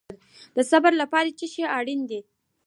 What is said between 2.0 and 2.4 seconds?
دی؟